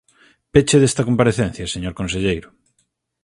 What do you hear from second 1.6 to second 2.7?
señor conselleiro.